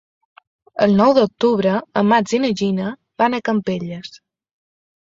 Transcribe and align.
El 0.85 0.95
nou 1.01 1.13
d'octubre 1.17 1.75
en 2.03 2.09
Max 2.15 2.35
i 2.39 2.43
na 2.47 2.53
Gina 2.63 2.91
van 3.25 3.39
a 3.39 3.43
Campelles. 3.53 4.15